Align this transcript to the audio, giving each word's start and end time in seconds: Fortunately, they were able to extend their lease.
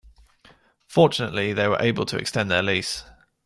Fortunately, 0.87 1.53
they 1.53 1.67
were 1.67 1.77
able 1.79 2.07
to 2.07 2.17
extend 2.17 2.49
their 2.49 2.63
lease. 2.63 3.03